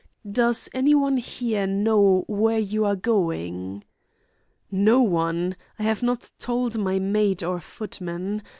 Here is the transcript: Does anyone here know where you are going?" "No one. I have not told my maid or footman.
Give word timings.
Does 0.27 0.67
anyone 0.73 1.17
here 1.17 1.67
know 1.67 2.23
where 2.27 2.57
you 2.57 2.85
are 2.85 2.95
going?" 2.95 3.83
"No 4.71 4.99
one. 4.99 5.55
I 5.77 5.83
have 5.83 6.01
not 6.01 6.31
told 6.39 6.75
my 6.79 6.97
maid 6.97 7.43
or 7.43 7.59
footman. 7.59 8.41